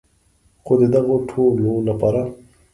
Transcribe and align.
خو 0.63 0.73
د 0.79 0.83
دغو 0.93 1.15
ټولو 1.29 1.71
لپاره. 1.87 2.21